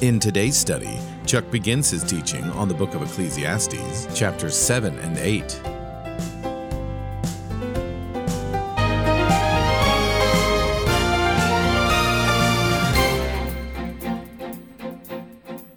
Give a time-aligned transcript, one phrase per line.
[0.00, 5.16] In today's study, Chuck begins his teaching on the book of Ecclesiastes, chapters 7 and
[5.16, 5.60] 8.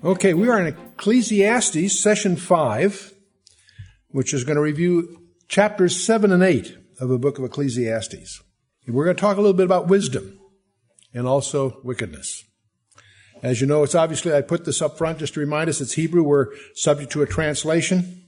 [0.04, 3.14] Okay, we are in Ecclesiastes, session 5,
[4.10, 8.42] which is going to review chapters 7 and 8 of the book of Ecclesiastes.
[8.88, 10.40] We're going to talk a little bit about wisdom
[11.14, 12.47] and also wickedness.
[13.44, 15.94] As you know, it's obviously, I put this up front just to remind us it's
[15.94, 16.24] Hebrew.
[16.24, 18.24] We're subject to a translation.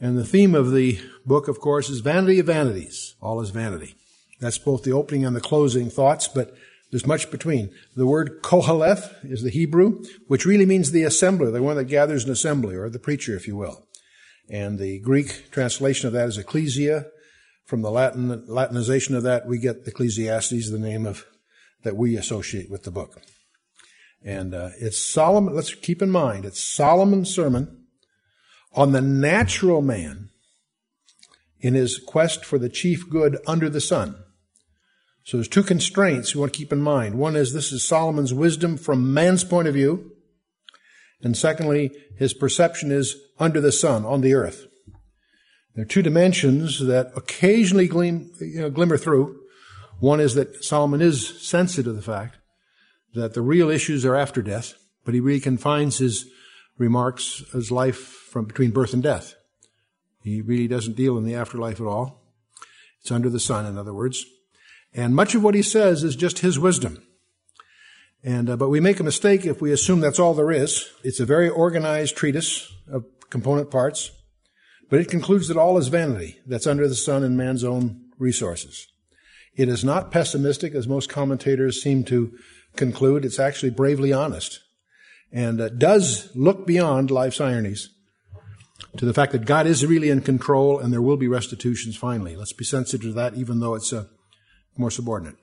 [0.00, 3.14] And the theme of the book, of course, is vanity of vanities.
[3.20, 3.94] All is vanity.
[4.40, 6.54] That's both the opening and the closing thoughts, but
[6.90, 7.70] there's much between.
[7.96, 12.24] The word kohaleth is the Hebrew, which really means the assembler, the one that gathers
[12.24, 13.86] an assembly, or the preacher, if you will.
[14.50, 17.06] And the Greek translation of that is ecclesia.
[17.64, 21.24] From the Latin, Latinization of that, we get Ecclesiastes, the name of,
[21.82, 23.22] that we associate with the book.
[24.24, 27.84] And uh, it's Solomon, let's keep in mind, it's Solomon's sermon
[28.72, 30.30] on the natural man
[31.60, 34.16] in his quest for the chief good under the sun.
[35.24, 37.16] So there's two constraints you want to keep in mind.
[37.16, 40.12] One is this is Solomon's wisdom from man's point of view.
[41.22, 44.66] And secondly, his perception is under the sun, on the earth.
[45.74, 49.40] There are two dimensions that occasionally gleam, you know, glimmer through.
[50.00, 52.38] One is that Solomon is sensitive to the fact
[53.14, 56.26] that the real issues are after death, but he really confines his
[56.76, 59.34] remarks as life from between birth and death.
[60.22, 62.22] He really doesn't deal in the afterlife at all.
[63.00, 64.24] It's under the sun, in other words.
[64.92, 67.02] And much of what he says is just his wisdom.
[68.22, 70.88] And, uh, but we make a mistake if we assume that's all there is.
[71.02, 74.10] It's a very organized treatise of component parts,
[74.88, 78.86] but it concludes that all is vanity that's under the sun and man's own resources.
[79.56, 82.32] It is not pessimistic as most commentators seem to
[82.76, 84.60] conclude it's actually bravely honest
[85.32, 87.90] and uh, does look beyond life's ironies
[88.96, 92.36] to the fact that God is really in control and there will be restitutions finally.
[92.36, 94.04] Let's be sensitive to that, even though it's uh,
[94.76, 95.34] more subordinate.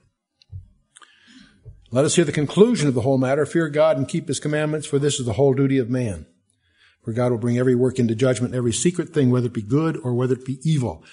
[1.90, 3.44] Let us hear the conclusion of the whole matter.
[3.44, 6.24] Fear God and keep his commandments, for this is the whole duty of man.
[7.04, 9.98] For God will bring every work into judgment, every secret thing, whether it be good
[10.02, 11.04] or whether it be evil.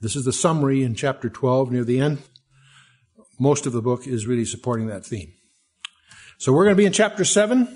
[0.00, 2.18] This is the summary in chapter 12 near the end.
[3.40, 5.32] Most of the book is really supporting that theme.
[6.40, 7.58] So we're going to be in chapter 7.
[7.58, 7.66] You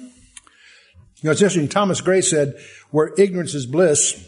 [1.22, 1.69] know, it's interesting.
[1.69, 2.54] Thomas Gray said,
[2.91, 4.26] where ignorance is bliss,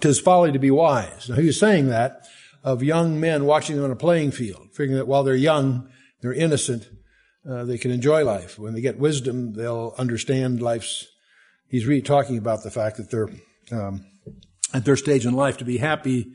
[0.00, 1.28] tis folly to be wise.
[1.28, 2.26] Now, he was saying that
[2.64, 5.88] of young men watching them on a playing field, figuring that while they're young,
[6.20, 6.88] they're innocent,
[7.48, 8.58] uh, they can enjoy life.
[8.58, 11.06] When they get wisdom, they'll understand life's.
[11.68, 13.30] He's really talking about the fact that they're
[13.70, 14.04] um,
[14.74, 16.32] at their stage in life to be happy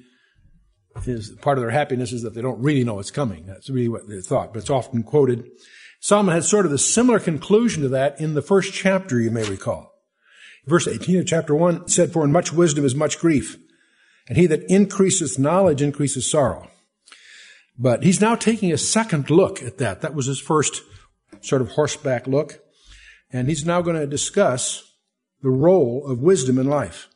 [1.05, 3.45] is part of their happiness is that they don't really know it's coming.
[3.45, 5.49] That's really what they thought, but it's often quoted.
[5.99, 9.47] Solomon had sort of a similar conclusion to that in the first chapter, you may
[9.49, 9.93] recall.
[10.65, 13.57] Verse 18 of chapter 1 said, For in much wisdom is much grief,
[14.27, 16.69] and he that increaseth knowledge increases sorrow.
[17.77, 20.01] But he's now taking a second look at that.
[20.01, 20.81] That was his first
[21.41, 22.59] sort of horseback look.
[23.31, 24.93] And he's now going to discuss
[25.41, 27.09] the role of wisdom in life.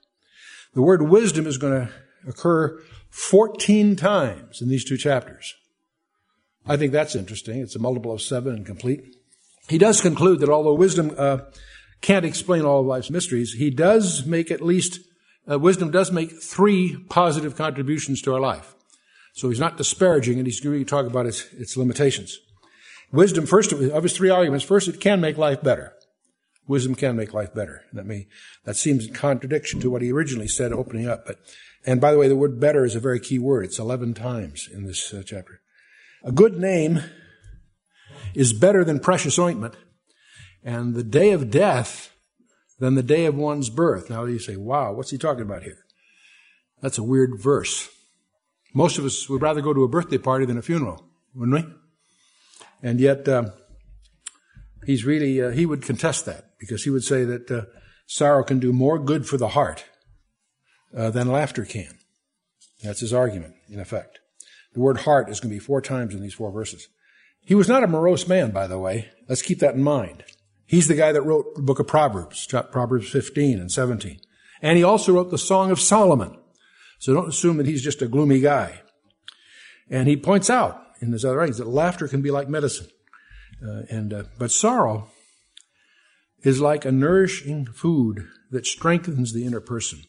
[0.73, 1.93] The word wisdom is going to
[2.27, 5.55] occur 14 times in these two chapters.
[6.65, 7.59] I think that's interesting.
[7.59, 9.15] It's a multiple of seven and complete.
[9.67, 11.39] He does conclude that although wisdom uh,
[12.01, 14.99] can't explain all of life's mysteries, he does make at least,
[15.49, 18.75] uh, wisdom does make three positive contributions to our life.
[19.33, 22.39] So he's not disparaging and he's going to talk about its, its limitations.
[23.11, 25.93] Wisdom, first of, his three arguments, first, it can make life better.
[26.67, 27.83] Wisdom can make life better.
[27.93, 28.27] That may,
[28.65, 31.25] that seems in contradiction to what he originally said opening up.
[31.25, 31.37] But,
[31.85, 33.65] and by the way, the word better is a very key word.
[33.65, 35.61] It's 11 times in this uh, chapter.
[36.23, 37.01] A good name
[38.33, 39.75] is better than precious ointment,
[40.63, 42.13] and the day of death
[42.79, 44.09] than the day of one's birth.
[44.09, 45.85] Now you say, wow, what's he talking about here?
[46.81, 47.89] That's a weird verse.
[48.73, 51.73] Most of us would rather go to a birthday party than a funeral, wouldn't we?
[52.81, 53.51] And yet, um,
[54.85, 57.61] he's really, uh, he would contest that because he would say that uh,
[58.05, 59.85] sorrow can do more good for the heart
[60.95, 61.97] uh, than laughter can.
[62.83, 64.19] That's his argument, in effect.
[64.73, 66.87] The word heart is going to be four times in these four verses.
[67.41, 69.09] He was not a morose man, by the way.
[69.27, 70.23] Let's keep that in mind.
[70.65, 74.19] He's the guy that wrote the book of Proverbs, Proverbs 15 and 17.
[74.61, 76.37] And he also wrote the Song of Solomon.
[76.99, 78.81] So don't assume that he's just a gloomy guy.
[79.89, 82.87] And he points out in his other writings that laughter can be like medicine.
[83.65, 85.09] Uh, and, uh, but sorrow
[86.43, 90.03] is like a nourishing food that strengthens the inner person.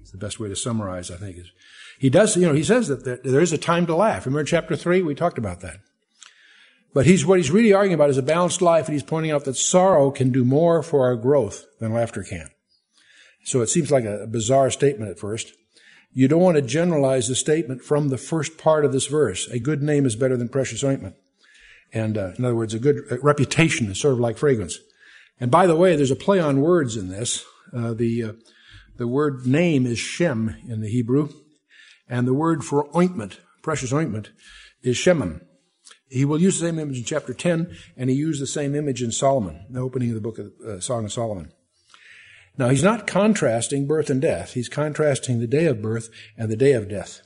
[0.00, 1.38] It's the best way to summarize, I think.
[1.38, 1.50] Is
[1.98, 4.24] he does, you know, he says that there is a time to laugh.
[4.24, 5.02] Remember chapter three?
[5.02, 5.80] We talked about that.
[6.94, 9.44] But he's, what he's really arguing about is a balanced life, and he's pointing out
[9.44, 12.48] that sorrow can do more for our growth than laughter can.
[13.44, 15.52] So it seems like a bizarre statement at first.
[16.12, 19.46] You don't want to generalize the statement from the first part of this verse.
[19.48, 21.16] A good name is better than precious ointment.
[21.92, 24.78] And uh, in other words, a good reputation is sort of like fragrance.
[25.40, 27.44] And by the way, there's a play on words in this.
[27.72, 28.32] Uh, the uh,
[28.98, 31.30] the word name is shem in the Hebrew,
[32.08, 34.30] and the word for ointment, precious ointment,
[34.82, 35.40] is shemem.
[36.10, 39.02] He will use the same image in chapter 10, and he used the same image
[39.02, 41.52] in Solomon, the opening of the book of uh, Song of Solomon.
[42.56, 44.54] Now, he's not contrasting birth and death.
[44.54, 47.20] He's contrasting the day of birth and the day of death.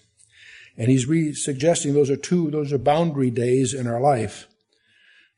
[0.76, 4.46] And he's re- suggesting those are two, those are boundary days in our life.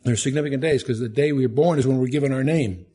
[0.03, 2.87] They're significant days because the day we are born is when we're given our name.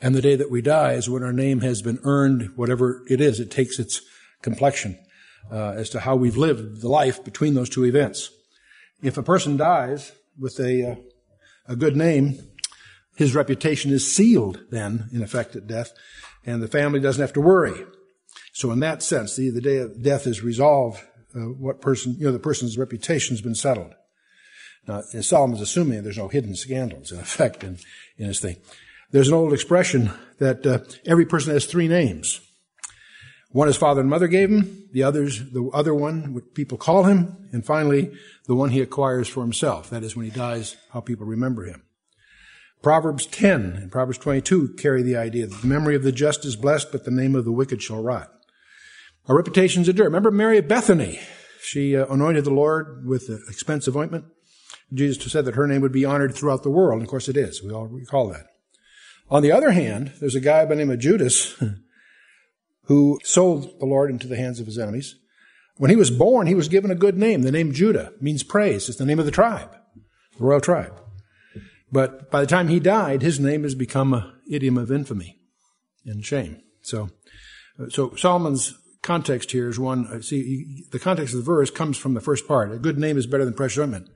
[0.00, 3.20] And the day that we die is when our name has been earned, whatever it
[3.20, 3.40] is.
[3.40, 4.00] It takes its
[4.42, 4.98] complexion
[5.50, 8.30] uh, as to how we've lived the life between those two events.
[9.02, 10.96] If a person dies with a, uh,
[11.66, 12.38] a good name,
[13.16, 15.92] his reputation is sealed then, in effect, at death,
[16.46, 17.84] and the family doesn't have to worry.
[18.52, 21.00] So in that sense, the, the day of death is resolved.
[21.34, 23.94] Uh, what person, you know, the person's reputation has been settled.
[24.86, 27.78] Now, Solomon's assuming there's no hidden scandals, in effect, in,
[28.16, 28.56] in his thing.
[29.10, 32.40] There's an old expression that uh, every person has three names.
[33.50, 37.04] One his father and mother gave him, the others, the other one, what people call
[37.04, 38.12] him, and finally,
[38.46, 39.88] the one he acquires for himself.
[39.88, 41.82] That is when he dies, how people remember him.
[42.82, 46.56] Proverbs 10 and Proverbs 22 carry the idea that the memory of the just is
[46.56, 48.30] blessed, but the name of the wicked shall rot.
[49.26, 50.06] Our reputation's endure.
[50.06, 51.18] Remember Mary of Bethany?
[51.62, 54.26] She uh, anointed the Lord with expensive ointment.
[54.92, 56.94] Jesus said that her name would be honored throughout the world.
[56.94, 57.62] And of course it is.
[57.62, 58.46] We all recall that.
[59.30, 61.54] On the other hand, there's a guy by the name of Judas
[62.84, 65.16] who sold the Lord into the hands of his enemies.
[65.76, 67.42] When he was born, he was given a good name.
[67.42, 68.88] The name Judah means praise.
[68.88, 69.70] It's the name of the tribe,
[70.38, 70.98] the royal tribe.
[71.92, 75.38] But by the time he died, his name has become an idiom of infamy
[76.04, 76.62] and shame.
[76.82, 77.10] So,
[77.90, 82.20] so Solomon's context here is one, see, the context of the verse comes from the
[82.20, 82.72] first part.
[82.72, 84.08] A good name is better than precious ointment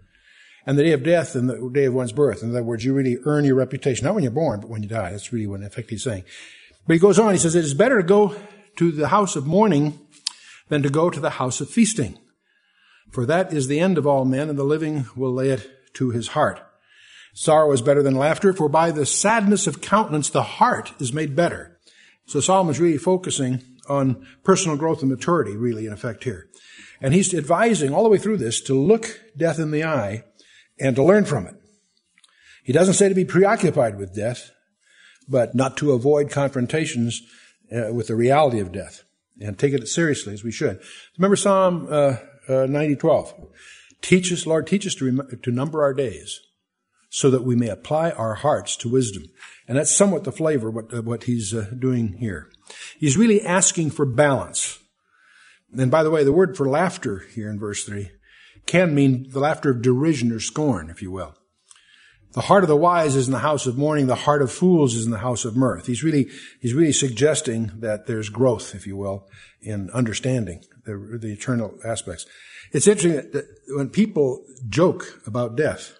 [0.66, 2.42] and the day of death and the day of one's birth.
[2.42, 4.88] In other words, you really earn your reputation, not when you're born, but when you
[4.88, 5.10] die.
[5.10, 6.24] That's really what in effect he's saying.
[6.86, 8.36] But he goes on, he says, it is better to go
[8.76, 9.98] to the house of mourning
[10.68, 12.18] than to go to the house of feasting.
[13.10, 16.10] For that is the end of all men, and the living will lay it to
[16.10, 16.60] his heart.
[17.34, 21.36] Sorrow is better than laughter, for by the sadness of countenance the heart is made
[21.36, 21.78] better.
[22.26, 26.48] So Solomon's really focusing on personal growth and maturity, really, in effect here.
[27.00, 30.24] And he's advising all the way through this to look death in the eye
[30.78, 31.54] and to learn from it.
[32.64, 34.50] He doesn't say to be preoccupied with death,
[35.28, 37.22] but not to avoid confrontations
[37.74, 39.04] uh, with the reality of death
[39.40, 40.80] and take it seriously as we should.
[41.16, 42.16] Remember Psalm uh,
[42.48, 43.48] uh, 90, 12.
[44.00, 46.40] Teach us, Lord, teach us to, rem- to number our days
[47.08, 49.24] so that we may apply our hearts to wisdom.
[49.68, 52.50] And that's somewhat the flavor of what, what he's uh, doing here.
[52.98, 54.78] He's really asking for balance.
[55.76, 58.10] And by the way, the word for laughter here in verse 3
[58.66, 61.34] can mean the laughter of derision or scorn, if you will.
[62.32, 64.06] The heart of the wise is in the house of mourning.
[64.06, 65.86] The heart of fools is in the house of mirth.
[65.86, 69.28] He's really, he's really suggesting that there's growth, if you will,
[69.60, 72.24] in understanding the, the eternal aspects.
[72.72, 75.98] It's interesting that when people joke about death,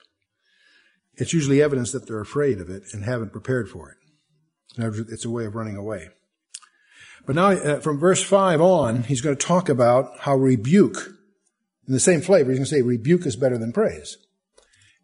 [1.17, 3.97] it's usually evidence that they're afraid of it and haven't prepared for it.
[5.11, 6.09] It's a way of running away.
[7.27, 11.13] But now, uh, from verse 5 on, he's going to talk about how rebuke
[11.87, 14.17] in the same flavor, he's going to say rebuke is better than praise.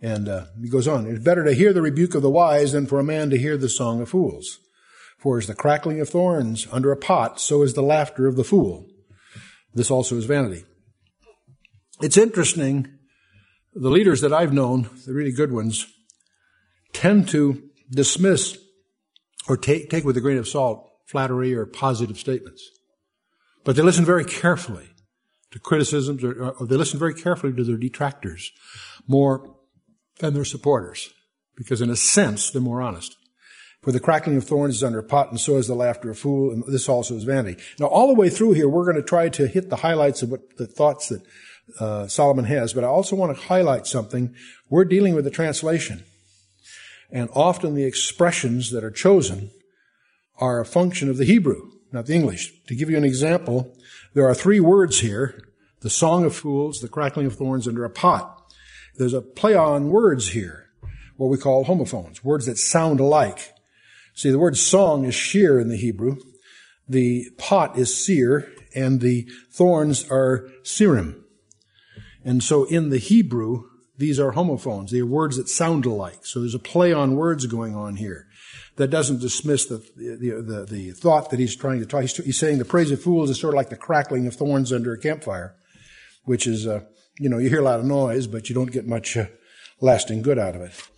[0.00, 2.86] And uh, he goes on, it's better to hear the rebuke of the wise than
[2.86, 4.60] for a man to hear the song of fools.
[5.18, 8.44] For as the crackling of thorns under a pot, so is the laughter of the
[8.44, 8.86] fool.
[9.74, 10.64] This also is vanity.
[12.00, 12.86] It's interesting,
[13.74, 15.86] the leaders that I've known, the really good ones,
[16.92, 18.56] tend to dismiss
[19.48, 22.70] or take, take with a grain of salt flattery or positive statements.
[23.64, 24.88] But they listen very carefully
[25.50, 28.52] to criticisms, or, or they listen very carefully to their detractors
[29.06, 29.56] more
[30.18, 31.10] than their supporters,
[31.56, 33.16] because in a sense, they're more honest.
[33.82, 36.18] For the crackling of thorns is under a pot, and so is the laughter of
[36.18, 37.62] fool, and this also is vanity.
[37.78, 40.30] Now, all the way through here, we're going to try to hit the highlights of
[40.30, 41.22] what the thoughts that
[41.78, 44.34] uh, Solomon has, but I also want to highlight something.
[44.68, 46.04] We're dealing with the translation.
[47.10, 49.50] And often the expressions that are chosen
[50.38, 52.52] are a function of the Hebrew, not the English.
[52.66, 53.74] To give you an example,
[54.14, 55.40] there are three words here,
[55.80, 58.52] the song of fools, the crackling of thorns under a pot.
[58.96, 60.70] There's a play on words here,
[61.16, 63.52] what we call homophones, words that sound alike.
[64.14, 66.16] See, the word song is sheer in the Hebrew.
[66.88, 71.22] The pot is seer, and the thorns are serim.
[72.24, 73.64] And so in the Hebrew,
[73.96, 74.90] these are homophones.
[74.90, 76.24] They are words that sound alike.
[76.24, 78.27] So there's a play on words going on here.
[78.78, 82.02] That doesn't dismiss the, the, the, the thought that he's trying to talk.
[82.02, 84.72] He's, he's, saying the praise of fools is sort of like the crackling of thorns
[84.72, 85.56] under a campfire,
[86.24, 86.80] which is, uh,
[87.18, 89.26] you know, you hear a lot of noise, but you don't get much uh,
[89.80, 90.88] lasting good out of it.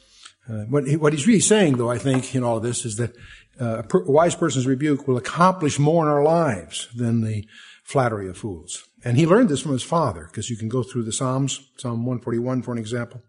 [0.49, 2.97] Uh, what, he, what, he's really saying, though, I think, in all of this, is
[2.97, 3.15] that
[3.61, 7.47] uh, a, per, a wise person's rebuke will accomplish more in our lives than the
[7.83, 8.85] flattery of fools.
[9.05, 12.05] And he learned this from his father, because you can go through the Psalms, Psalm
[12.05, 13.23] 141 for an example.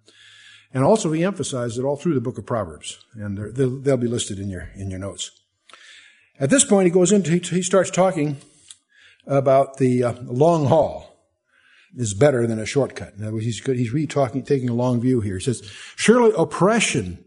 [0.73, 4.39] And also he emphasized it all through the book of Proverbs, and they'll, be listed
[4.39, 5.31] in your, in your notes.
[6.39, 8.37] At this point, he goes into, he starts talking
[9.27, 11.11] about the uh, long haul
[11.95, 13.13] is better than a shortcut.
[13.17, 15.37] In other words, he's, good, he's really talking, taking a long view here.
[15.37, 15.61] He says,
[15.95, 17.23] surely oppression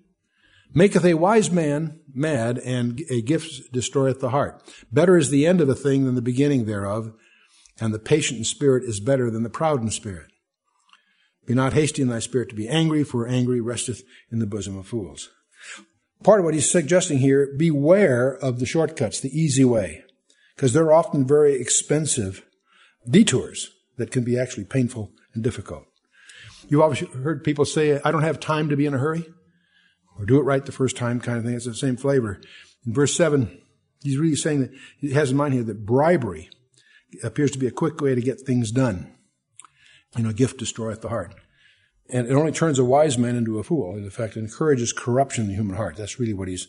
[0.72, 4.62] maketh a wise man mad and a gift destroyeth the heart.
[4.90, 7.12] Better is the end of a thing than the beginning thereof
[7.80, 10.30] and the patient in spirit is better than the proud in spirit.
[11.46, 14.78] Be not hasty in thy spirit to be angry, for angry resteth in the bosom
[14.78, 15.30] of fools.
[16.22, 20.04] Part of what he's suggesting here, beware of the shortcuts, the easy way,
[20.56, 22.44] because they're often very expensive
[23.08, 25.84] detours that can be actually painful and difficult.
[26.68, 29.26] You've always heard people say, I don't have time to be in a hurry,
[30.18, 31.54] or do it right the first time kind of thing.
[31.54, 32.40] It's the same flavor.
[32.86, 33.60] In verse 7,
[34.02, 36.48] he's really saying that he has in mind here that bribery
[37.22, 39.14] appears to be a quick way to get things done.
[40.16, 41.35] You know, gift destroyeth the heart.
[42.11, 43.97] And it only turns a wise man into a fool.
[43.97, 45.97] In fact, it encourages corruption in the human heart.
[45.97, 46.68] That's really what he's,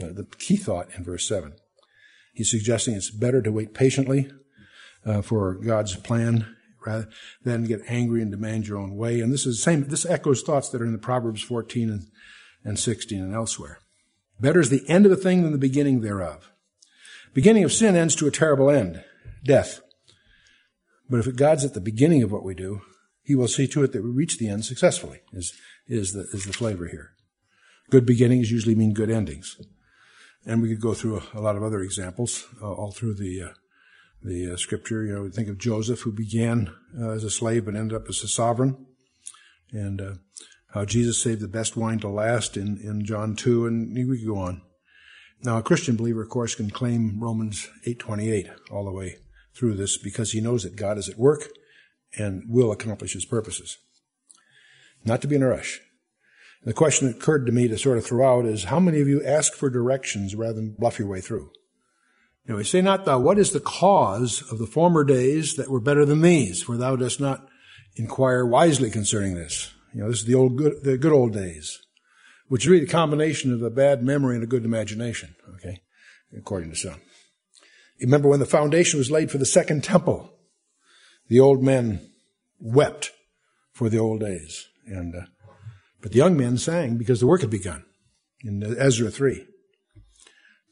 [0.00, 1.54] uh, the key thought in verse 7.
[2.32, 4.30] He's suggesting it's better to wait patiently
[5.04, 6.54] uh, for God's plan
[6.86, 7.08] rather
[7.42, 9.20] than get angry and demand your own way.
[9.20, 12.06] And this is the same, this echoes thoughts that are in the Proverbs 14 and,
[12.64, 13.80] and 16 and elsewhere.
[14.40, 16.52] Better is the end of a thing than the beginning thereof.
[17.34, 19.04] Beginning of sin ends to a terrible end
[19.44, 19.80] death.
[21.10, 22.82] But if God's at the beginning of what we do,
[23.22, 25.52] He will see to it that we reach the end successfully, is,
[25.86, 27.12] is, the, is the flavor here.
[27.90, 29.56] Good beginnings usually mean good endings.
[30.44, 33.42] And we could go through a, a lot of other examples uh, all through the,
[33.42, 33.52] uh,
[34.22, 35.04] the uh, scripture.
[35.04, 38.08] You know, we think of Joseph, who began uh, as a slave but ended up
[38.08, 38.86] as a sovereign.
[39.72, 40.14] And uh,
[40.74, 44.26] how Jesus saved the best wine to last in, in John 2, and we could
[44.26, 44.62] go on.
[45.42, 49.18] Now, a Christian believer, of course, can claim Romans 8.28 all the way
[49.58, 51.48] through this because he knows that God is at work
[52.16, 53.78] and will accomplish his purposes.
[55.04, 55.80] Not to be in a rush.
[56.64, 59.08] The question that occurred to me to sort of throw out is how many of
[59.08, 61.50] you ask for directions rather than bluff your way through?
[62.46, 65.80] You know, say not thou, what is the cause of the former days that were
[65.80, 66.62] better than these?
[66.62, 67.46] For thou dost not
[67.96, 69.72] inquire wisely concerning this.
[69.94, 71.78] You know, this is the old good, the good old days,
[72.48, 75.82] which is really a combination of a bad memory and a good imagination, okay,
[76.36, 77.00] according to some.
[78.00, 80.32] Remember when the foundation was laid for the second temple,
[81.28, 82.00] the old men
[82.60, 83.12] wept
[83.72, 84.66] for the old days.
[84.86, 85.26] And, uh,
[86.00, 87.84] but the young men sang because the work had begun
[88.44, 89.44] in Ezra 3.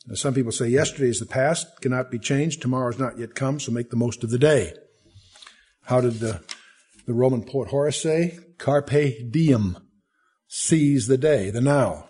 [0.06, 2.62] Now, some people say yesterday is the past, cannot be changed.
[2.62, 4.73] Tomorrow is not yet come, so make the most of the day.
[5.83, 6.42] How did the,
[7.06, 8.38] the Roman poet Horace say?
[8.59, 9.76] Carpe diem.
[10.49, 12.09] Seize the day, the now.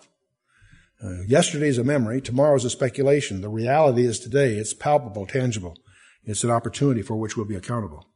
[1.03, 2.19] Uh, yesterday is a memory.
[2.19, 3.41] Tomorrow is a speculation.
[3.41, 4.55] The reality is today.
[4.55, 5.77] It's palpable, tangible.
[6.23, 8.07] It's an opportunity for which we'll be accountable.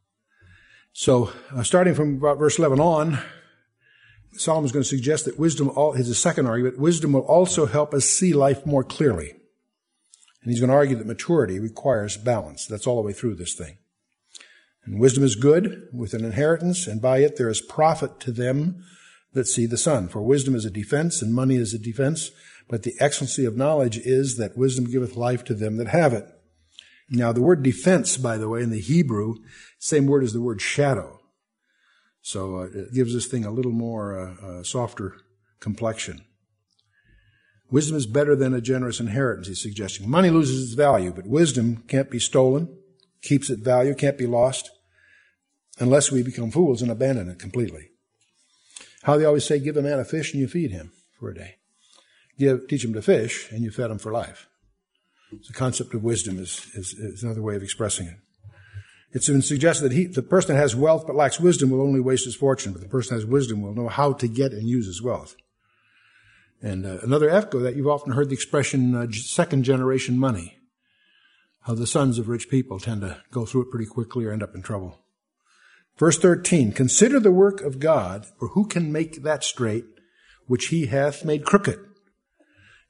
[0.92, 3.18] So, uh, starting from verse 11 on,
[4.32, 7.94] Solomon is going to suggest that wisdom, all, his second argument, wisdom will also help
[7.94, 9.30] us see life more clearly.
[10.42, 12.66] And he's going to argue that maturity requires balance.
[12.66, 13.78] That's all the way through this thing.
[14.84, 18.84] And wisdom is good with an inheritance, and by it there is profit to them
[19.32, 20.08] that see the sun.
[20.08, 22.32] For wisdom is a defense, and money is a defense.
[22.72, 26.26] But the excellency of knowledge is that wisdom giveth life to them that have it.
[27.10, 29.34] Now, the word defense, by the way, in the Hebrew,
[29.78, 31.20] same word as the word shadow.
[32.22, 35.16] So uh, it gives this thing a little more uh, uh, softer
[35.60, 36.24] complexion.
[37.70, 40.08] Wisdom is better than a generous inheritance, he's suggesting.
[40.08, 42.74] Money loses its value, but wisdom can't be stolen,
[43.20, 44.70] keeps its value, can't be lost,
[45.78, 47.90] unless we become fools and abandon it completely.
[49.02, 51.34] How they always say, give a man a fish and you feed him for a
[51.34, 51.56] day
[52.42, 54.48] give, teach them to fish, and you fed them for life.
[55.30, 58.16] The concept of wisdom is, is, is another way of expressing it.
[59.12, 62.00] It's been suggested that he, the person that has wealth but lacks wisdom will only
[62.00, 64.66] waste his fortune, but the person that has wisdom will know how to get and
[64.66, 65.36] use his wealth.
[66.62, 70.58] And uh, another echo that you've often heard the expression uh, second generation money.
[71.62, 74.42] How the sons of rich people tend to go through it pretty quickly or end
[74.42, 74.98] up in trouble.
[75.98, 79.84] Verse 13, consider the work of God, for who can make that straight
[80.46, 81.78] which he hath made crooked?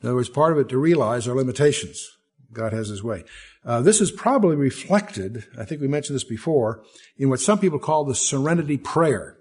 [0.02, 2.16] In other words, part of it to realize our limitations.
[2.52, 3.24] God has his way.
[3.64, 6.82] Uh, this is probably reflected, I think we mentioned this before,
[7.16, 9.38] in what some people call the serenity prayer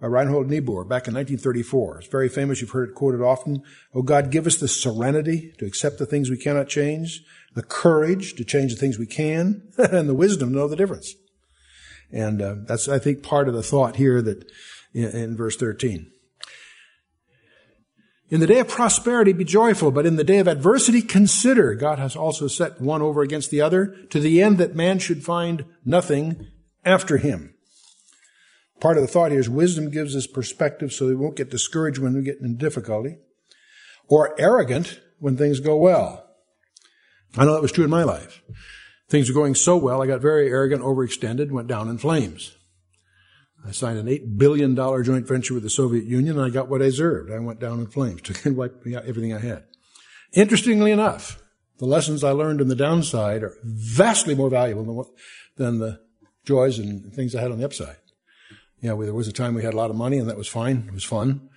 [0.00, 1.98] by Reinhold Niebuhr back in 1934.
[1.98, 2.60] It's very famous.
[2.60, 3.62] You've heard it quoted often.
[3.94, 7.22] Oh God, give us the serenity to accept the things we cannot change,
[7.54, 11.14] the courage to change the things we can, and the wisdom to know the difference.
[12.12, 14.50] And uh, that's, I think, part of the thought here that
[14.92, 16.10] in, in verse 13.
[18.28, 21.74] In the day of prosperity, be joyful, but in the day of adversity, consider.
[21.74, 25.24] God has also set one over against the other to the end that man should
[25.24, 26.48] find nothing
[26.84, 27.54] after him.
[28.80, 31.98] Part of the thought here is wisdom gives us perspective so we won't get discouraged
[31.98, 33.18] when we get in difficulty
[34.08, 36.28] or arrogant when things go well.
[37.36, 38.42] I know that was true in my life.
[39.08, 42.55] Things were going so well, I got very arrogant, overextended, went down in flames.
[43.66, 46.82] I signed an $8 billion joint venture with the Soviet Union and I got what
[46.82, 47.32] I deserved.
[47.32, 49.64] I went down in flames, took and wiped out everything I had.
[50.32, 51.42] Interestingly enough,
[51.78, 55.08] the lessons I learned in the downside are vastly more valuable than, what,
[55.56, 56.00] than the
[56.44, 57.96] joys and things I had on the upside.
[58.80, 60.84] Yeah, there was a time we had a lot of money and that was fine.
[60.86, 61.48] It was fun.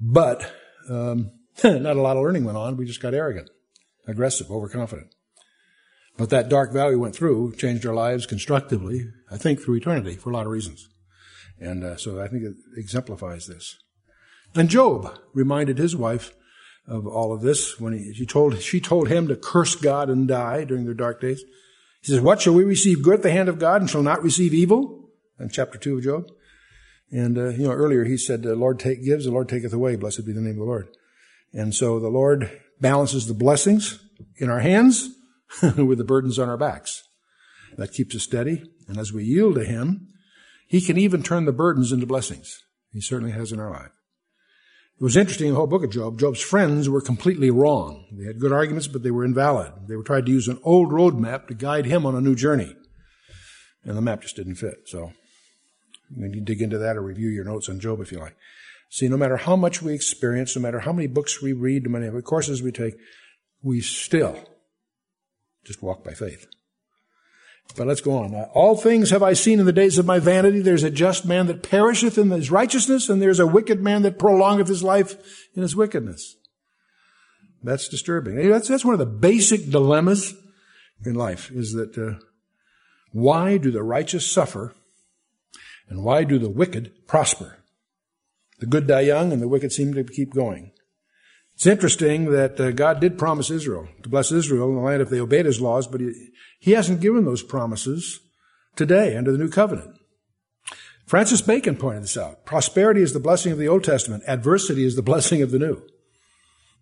[0.00, 0.52] But,
[0.88, 1.30] um,
[1.64, 2.76] not a lot of learning went on.
[2.76, 3.50] We just got arrogant,
[4.06, 5.14] aggressive, overconfident.
[6.16, 10.30] But that dark valley went through, changed our lives constructively, I think through eternity for
[10.30, 10.88] a lot of reasons.
[11.62, 13.76] And uh, so I think it exemplifies this.
[14.54, 16.34] And Job reminded his wife
[16.88, 20.26] of all of this when he, she told she told him to curse God and
[20.26, 21.44] die during their dark days.
[22.00, 24.22] He says, "What shall we receive good at the hand of God and shall not
[24.22, 26.24] receive evil?" In chapter two of Job.
[27.12, 29.94] And uh, you know earlier he said, "The Lord take, gives, the Lord taketh away.
[29.94, 30.88] Blessed be the name of the Lord."
[31.52, 32.50] And so the Lord
[32.80, 34.00] balances the blessings
[34.36, 35.10] in our hands
[35.62, 37.04] with the burdens on our backs.
[37.76, 38.64] That keeps us steady.
[38.88, 40.08] And as we yield to Him,
[40.72, 42.62] he can even turn the burdens into blessings.
[42.92, 43.90] He certainly has in our life.
[44.98, 46.18] It was interesting in the whole book of Job.
[46.18, 48.06] Job's friends were completely wrong.
[48.10, 49.72] They had good arguments, but they were invalid.
[49.86, 52.34] They were trying to use an old road map to guide him on a new
[52.34, 52.74] journey.
[53.84, 54.84] And the map just didn't fit.
[54.86, 55.12] So
[56.16, 58.36] you need to dig into that or review your notes on Job if you like.
[58.88, 61.90] See, no matter how much we experience, no matter how many books we read, no
[61.90, 62.94] matter how many courses we take,
[63.62, 64.38] we still
[65.66, 66.46] just walk by faith.
[67.76, 68.34] But let's go on.
[68.52, 70.60] All things have I seen in the days of my vanity.
[70.60, 74.18] There's a just man that perisheth in his righteousness, and there's a wicked man that
[74.18, 75.16] prolongeth his life
[75.54, 76.36] in his wickedness.
[77.62, 78.36] That's disturbing.
[78.50, 80.34] That's, that's one of the basic dilemmas
[81.04, 82.22] in life, is that uh,
[83.12, 84.74] why do the righteous suffer,
[85.88, 87.58] and why do the wicked prosper?
[88.58, 90.71] The good die young, and the wicked seem to keep going.
[91.62, 95.10] It's interesting that uh, God did promise Israel to bless Israel in the land if
[95.10, 98.18] they obeyed his laws, but he, he hasn't given those promises
[98.74, 99.96] today under the new covenant.
[101.06, 102.44] Francis Bacon pointed this out.
[102.44, 104.24] Prosperity is the blessing of the Old Testament.
[104.26, 105.80] Adversity is the blessing of the New.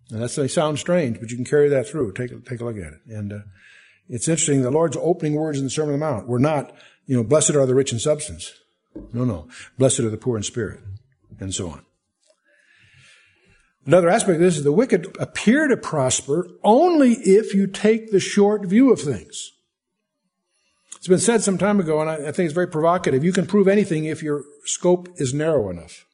[0.09, 2.13] And that may sound strange, but you can carry that through.
[2.13, 3.01] Take, take a look at it.
[3.05, 3.39] And uh,
[4.09, 4.63] it's interesting.
[4.63, 7.51] The Lord's opening words in the Sermon on the Mount were not, you know, blessed
[7.51, 8.51] are the rich in substance.
[9.13, 9.47] No, no.
[9.77, 10.79] Blessed are the poor in spirit.
[11.39, 11.85] And so on.
[13.85, 18.19] Another aspect of this is the wicked appear to prosper only if you take the
[18.19, 19.53] short view of things.
[20.97, 23.23] It's been said some time ago, and I, think it's very provocative.
[23.23, 26.05] You can prove anything if your scope is narrow enough.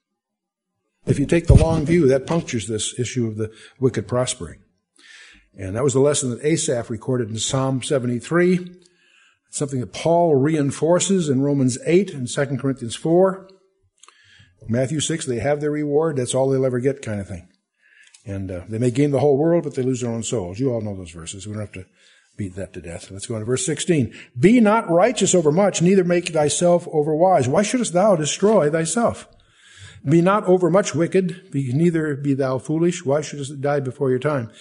[1.05, 3.51] If you take the long view, that punctures this issue of the
[3.81, 4.59] wicked prospering.
[5.57, 8.77] And that was the lesson that Asaph recorded in Psalm 73.
[9.47, 13.49] It's something that Paul reinforces in Romans 8 and 2 Corinthians 4.
[14.69, 16.15] Matthew 6, they have their reward.
[16.15, 17.49] That's all they'll ever get kind of thing.
[18.27, 20.59] And uh, they may gain the whole world, but they lose their own souls.
[20.59, 21.47] You all know those verses.
[21.47, 21.85] We don't have to
[22.35, 23.09] beat that to death.
[23.09, 24.13] Let's go on to verse 16.
[24.37, 27.47] Be not righteous over much, neither make thyself over wise.
[27.47, 29.27] Why shouldest thou destroy thyself?
[30.07, 33.05] Be not over much wicked, be, neither be thou foolish.
[33.05, 34.51] Why shouldest thou die before your time?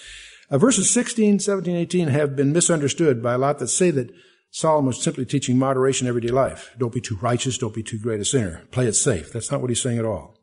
[0.49, 4.11] Uh, verses 16, 17, 18 have been misunderstood by a lot that say that
[4.49, 6.73] Solomon was simply teaching moderation in everyday life.
[6.79, 8.63] Don't be too righteous, don't be too great a sinner.
[8.71, 9.31] Play it safe.
[9.31, 10.35] That's not what he's saying at all.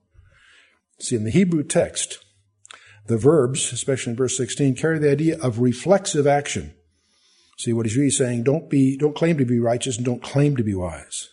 [1.00, 2.24] See, in the Hebrew text,
[3.06, 6.74] the verbs, especially in verse 16, carry the idea of reflexive action.
[7.58, 10.56] See, what he's really saying, don't be, don't claim to be righteous and don't claim
[10.56, 11.30] to be wise.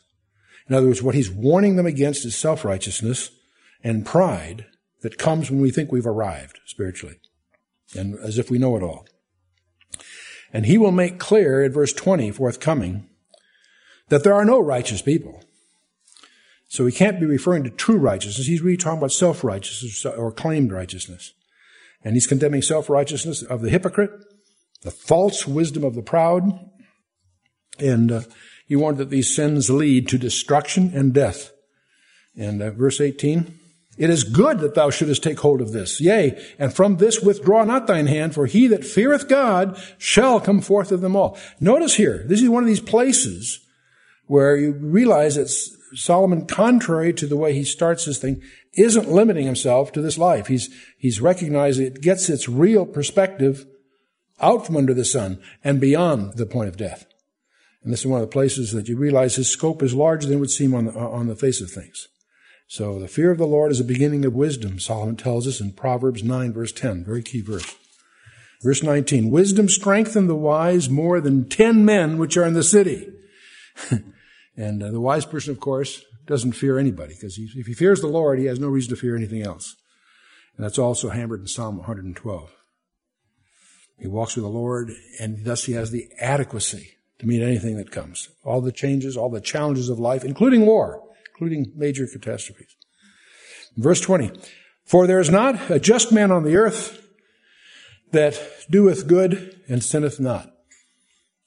[0.68, 3.32] In other words, what he's warning them against is self-righteousness
[3.84, 4.66] and pride
[5.02, 7.20] that comes when we think we've arrived spiritually
[7.96, 9.06] and as if we know it all.
[10.54, 13.10] And he will make clear in verse 20 forthcoming
[14.10, 15.44] that there are no righteous people.
[16.68, 18.48] So he can't be referring to true righteousness.
[18.48, 21.34] He's really talking about self-righteousness or claimed righteousness.
[22.04, 24.12] And he's condemning self-righteousness of the hypocrite,
[24.82, 26.70] the false wisdom of the proud,
[27.80, 28.22] and uh,
[28.68, 31.52] he warned that these sins lead to destruction and death.
[32.38, 33.60] And uh, verse 18,
[33.98, 36.00] it is good that thou shouldest take hold of this.
[36.00, 40.62] Yea, and from this withdraw not thine hand, for he that feareth God shall come
[40.62, 41.38] forth of them all.
[41.60, 43.60] Notice here, this is one of these places
[44.28, 45.50] where you realize that
[45.94, 48.42] Solomon, contrary to the way he starts this thing,
[48.74, 50.48] isn't limiting himself to this life.
[50.48, 53.66] He's, he's recognizing it gets its real perspective
[54.40, 57.06] out from under the sun and beyond the point of death.
[57.84, 60.38] And this is one of the places that you realize his scope is larger than
[60.38, 62.08] it would seem on the, on the face of things.
[62.68, 65.74] So the fear of the Lord is the beginning of wisdom, Solomon tells us in
[65.74, 67.76] Proverbs 9 verse 10, very key verse.
[68.64, 73.10] Verse 19, wisdom strengthened the wise more than ten men which are in the city.
[74.58, 78.08] and uh, the wise person, of course, doesn't fear anybody because if he fears the
[78.08, 79.76] Lord, he has no reason to fear anything else.
[80.56, 82.52] And that's also hammered in Psalm 112.
[83.98, 87.92] He walks with the Lord and thus he has the adequacy to meet anything that
[87.92, 88.30] comes.
[88.44, 91.02] All the changes, all the challenges of life, including war
[91.42, 92.76] including major catastrophes.
[93.76, 94.32] Verse 20,
[94.86, 97.08] For there is not a just man on the earth
[98.12, 100.52] that doeth good and sinneth not.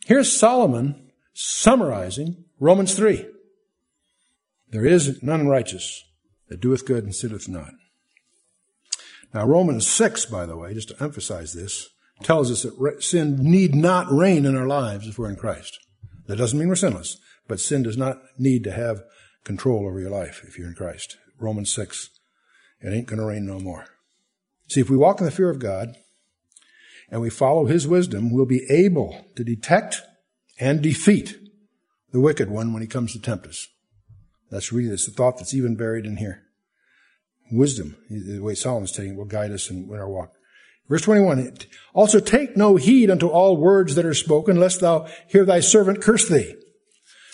[0.04, 3.26] Here's Solomon summarizing Romans 3.
[4.70, 6.04] There is none righteous
[6.48, 7.72] that doeth good and sinneth not.
[9.32, 11.88] Now, Romans 6, by the way, just to emphasize this,
[12.22, 15.78] tells us that sin need not reign in our lives if we're in Christ.
[16.26, 19.02] That doesn't mean we're sinless, but sin does not need to have
[19.42, 21.16] control over your life if you're in Christ.
[21.38, 22.10] Romans 6.
[22.80, 23.86] It ain't going to rain no more.
[24.68, 25.94] See, if we walk in the fear of God
[27.10, 30.02] and we follow His wisdom, we'll be able to detect
[30.58, 31.36] and defeat
[32.14, 33.66] the wicked one when he comes to tempt us.
[34.48, 36.44] That's really that's the thought that's even buried in here.
[37.50, 40.32] Wisdom, the way Solomon's taking, will guide us in, in our walk.
[40.88, 41.56] Verse 21,
[41.92, 46.00] also take no heed unto all words that are spoken, lest thou hear thy servant
[46.00, 46.54] curse thee.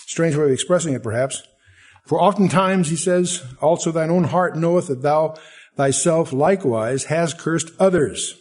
[0.07, 1.43] Strange way of expressing it, perhaps.
[2.07, 5.37] For oftentimes, he says, also thine own heart knoweth that thou
[5.77, 8.35] thyself likewise has cursed others.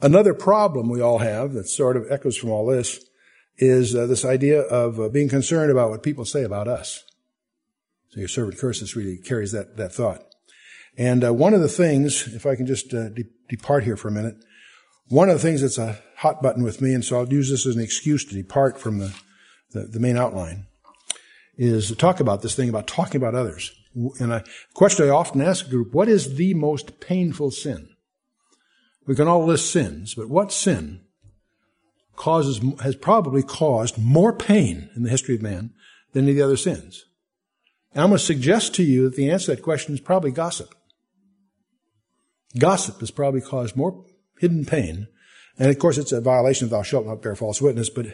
[0.00, 3.04] Another problem we all have that sort of echoes from all this
[3.58, 7.04] is uh, this idea of uh, being concerned about what people say about us.
[8.10, 10.22] So your servant curses really carries that, that thought.
[10.96, 14.08] And uh, one of the things, if I can just uh, de- depart here for
[14.08, 14.36] a minute,
[15.08, 17.66] one of the things that's a hot button with me, and so I'll use this
[17.66, 19.14] as an excuse to depart from the,
[19.72, 20.66] the, the main outline,
[21.56, 23.72] is to talk about this thing about talking about others.
[24.20, 24.44] And a
[24.74, 27.88] question I often ask a group, what is the most painful sin?
[29.06, 31.00] We can all list sins, but what sin
[32.18, 35.70] causes, has probably caused more pain in the history of man
[36.12, 37.06] than any of the other sins?
[37.92, 40.30] And I'm going to suggest to you that the answer to that question is probably
[40.30, 40.74] gossip.
[42.58, 44.04] Gossip has probably caused more
[44.38, 45.06] hidden pain.
[45.58, 48.06] And of course, it's a violation of thou shalt not bear false witness, but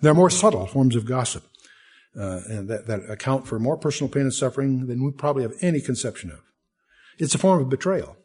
[0.00, 1.44] there are more subtle forms of gossip
[2.18, 5.54] uh, and that, that account for more personal pain and suffering than we probably have
[5.60, 6.40] any conception of.
[7.18, 8.16] It's a form of betrayal.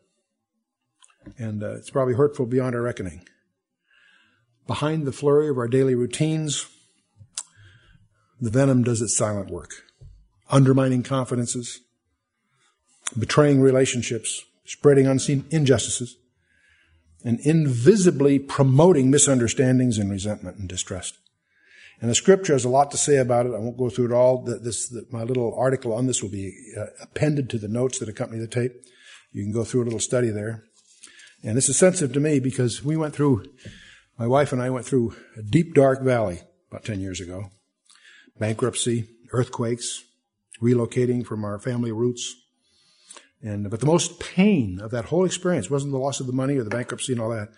[1.38, 3.26] And uh, it's probably hurtful beyond our reckoning.
[4.68, 6.68] Behind the flurry of our daily routines,
[8.40, 9.72] the venom does its silent work,
[10.50, 11.80] undermining confidences,
[13.18, 16.18] betraying relationships, spreading unseen injustices,
[17.24, 21.18] and invisibly promoting misunderstandings and resentment and distrust.
[22.00, 23.56] And the scripture has a lot to say about it.
[23.56, 24.44] I won't go through it all.
[24.44, 28.40] This, my little article on this will be uh, appended to the notes that accompany
[28.40, 28.74] the tape.
[29.32, 30.64] You can go through a little study there.
[31.44, 33.46] And this is sensitive to me because we went through,
[34.18, 37.52] my wife and I went through a deep, dark valley about 10 years ago.
[38.40, 40.04] Bankruptcy, earthquakes,
[40.62, 42.36] relocating from our family roots.
[43.44, 46.58] And, but the most pain of that whole experience wasn't the loss of the money
[46.58, 47.50] or the bankruptcy and all that.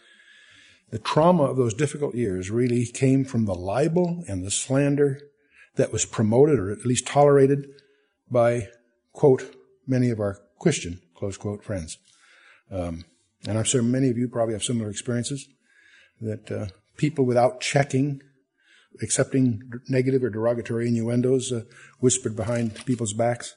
[0.89, 5.22] The trauma of those difficult years really came from the libel and the slander
[5.76, 7.67] that was promoted or at least tolerated
[8.30, 8.67] by,
[9.13, 9.56] quote,
[9.88, 11.98] many of our Christian, close quote, friends.
[12.69, 13.06] Um,
[13.48, 15.48] and I'm sure many of you probably have similar experiences
[16.21, 18.21] that uh, people without checking,
[19.01, 21.63] accepting negative or derogatory innuendos uh,
[21.99, 23.55] whispered behind people's backs.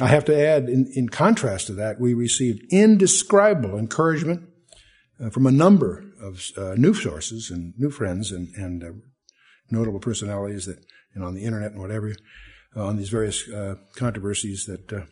[0.00, 4.48] I have to add, in, in contrast to that, we received indescribable encouragement
[5.20, 8.92] uh, from a number of uh, new sources and new friends and, and uh,
[9.70, 10.78] notable personalities that,
[11.14, 12.14] and on the internet and whatever,
[12.76, 13.48] uh, on these various
[13.96, 15.06] controversies that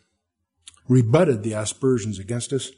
[0.88, 2.70] rebutted the aspersions against us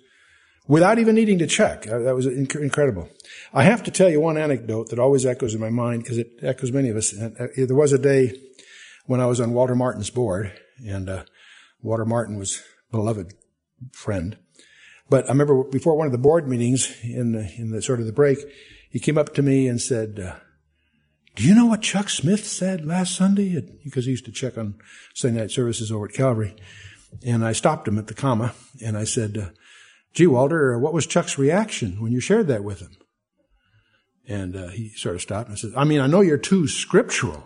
[0.71, 1.83] without even needing to check.
[1.83, 3.09] that was inc- incredible.
[3.53, 6.31] I have to tell you one anecdote that always echoes in my mind because it
[6.43, 7.11] echoes many of us.
[7.11, 8.41] there was a day
[9.07, 10.53] when I was on Walter Martin's board,
[10.87, 11.25] and
[11.83, 13.35] Walter Martin was a beloved
[13.93, 14.39] friend.
[15.09, 18.07] But I remember before one of the board meetings in the, in the sort of
[18.07, 18.39] the break,
[18.91, 20.37] he came up to me and said, uh,
[21.35, 23.61] do you know what Chuck Smith said last Sunday?
[23.83, 24.77] Because he used to check on
[25.15, 26.55] Sunday night services over at Calvary.
[27.27, 28.55] And I stopped him at the comma
[28.85, 29.49] and I said, uh,
[30.15, 32.97] gee, Walter, what was Chuck's reaction when you shared that with him?
[34.29, 37.43] And uh, he sort of stopped and said, I mean, I know you're too scriptural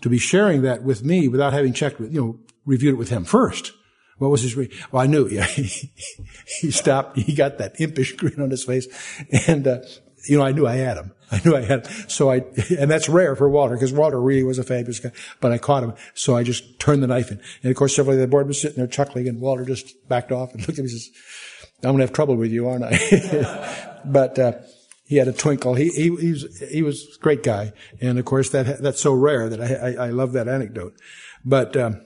[0.00, 3.10] to be sharing that with me without having checked with, you know, reviewed it with
[3.10, 3.72] him first.
[4.18, 5.28] What was his re- Well, I knew.
[5.28, 5.44] Yeah,
[6.60, 7.18] he stopped.
[7.18, 8.86] He got that impish grin on his face,
[9.46, 9.78] and uh,
[10.28, 11.12] you know, I knew I had him.
[11.32, 12.08] I knew I had him.
[12.08, 12.42] So I,
[12.78, 15.12] and that's rare for Walter because Walter really was a fabulous guy.
[15.40, 17.40] But I caught him, so I just turned the knife in.
[17.62, 20.32] And of course, several of the board was sitting there chuckling, and Walter just backed
[20.32, 21.10] off and looked at me and says,
[21.82, 24.38] "I'm gonna have trouble with you, aren't I?" but.
[24.38, 24.52] Uh,
[25.10, 25.74] he had a twinkle.
[25.74, 27.72] He, he, he, was, he was a great guy.
[28.00, 30.94] And of course that, that's so rare that I, I, I love that anecdote.
[31.44, 32.02] But, um,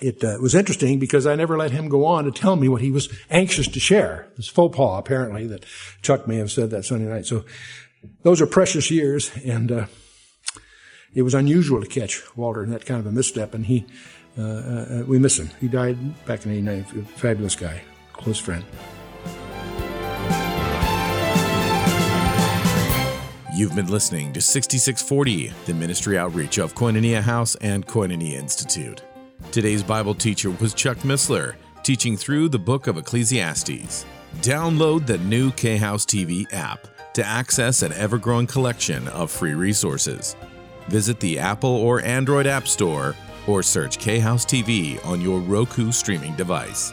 [0.00, 2.82] it uh, was interesting because I never let him go on to tell me what
[2.82, 4.28] he was anxious to share.
[4.36, 5.64] This faux pas, apparently, that
[6.02, 7.26] Chuck may have said that Sunday night.
[7.26, 7.44] So
[8.22, 9.86] those are precious years, and uh,
[11.14, 13.84] it was unusual to catch Walter in that kind of a misstep, and he,
[14.38, 15.50] uh, uh we miss him.
[15.60, 16.84] He died back in '89.
[17.16, 18.64] Fabulous guy, close friend.
[23.54, 29.02] You've been listening to 6640, the ministry outreach of Koinonia House and Koinonia Institute.
[29.50, 34.06] Today's Bible teacher was Chuck Missler, teaching through the book of Ecclesiastes.
[34.36, 39.52] Download the new K House TV app to access an ever growing collection of free
[39.52, 40.34] resources.
[40.88, 43.14] Visit the Apple or Android App Store
[43.46, 46.92] or search K House TV on your Roku streaming device.